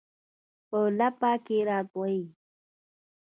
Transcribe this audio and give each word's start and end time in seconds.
په 0.69 0.79
لپه 0.97 1.31
کې 1.45 1.57
راټوي 1.69 2.21